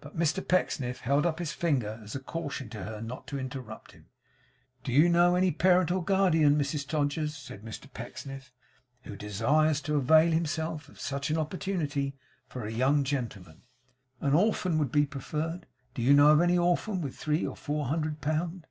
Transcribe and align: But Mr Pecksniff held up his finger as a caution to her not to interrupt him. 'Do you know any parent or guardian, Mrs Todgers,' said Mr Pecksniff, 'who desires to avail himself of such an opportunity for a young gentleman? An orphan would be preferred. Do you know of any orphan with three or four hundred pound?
But 0.00 0.18
Mr 0.18 0.40
Pecksniff 0.44 1.02
held 1.02 1.24
up 1.24 1.38
his 1.38 1.52
finger 1.52 2.00
as 2.02 2.16
a 2.16 2.18
caution 2.18 2.68
to 2.70 2.82
her 2.82 3.00
not 3.00 3.28
to 3.28 3.38
interrupt 3.38 3.92
him. 3.92 4.06
'Do 4.82 4.90
you 4.90 5.08
know 5.08 5.36
any 5.36 5.52
parent 5.52 5.92
or 5.92 6.02
guardian, 6.04 6.58
Mrs 6.58 6.84
Todgers,' 6.88 7.36
said 7.36 7.62
Mr 7.62 7.86
Pecksniff, 7.92 8.52
'who 9.04 9.14
desires 9.14 9.80
to 9.82 9.94
avail 9.94 10.32
himself 10.32 10.88
of 10.88 11.00
such 11.00 11.30
an 11.30 11.38
opportunity 11.38 12.16
for 12.48 12.66
a 12.66 12.72
young 12.72 13.04
gentleman? 13.04 13.62
An 14.20 14.34
orphan 14.34 14.76
would 14.78 14.90
be 14.90 15.06
preferred. 15.06 15.66
Do 15.94 16.02
you 16.02 16.14
know 16.14 16.30
of 16.32 16.40
any 16.40 16.58
orphan 16.58 17.00
with 17.00 17.14
three 17.16 17.46
or 17.46 17.54
four 17.54 17.86
hundred 17.86 18.20
pound? 18.20 18.66